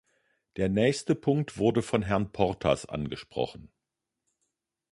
Der 0.55 0.67
nächste 0.67 1.13
Punkt 1.13 1.59
wurde 1.59 1.83
von 1.83 2.01
Herrn 2.01 2.31
Portas 2.31 2.87
angesprochen. 2.87 3.71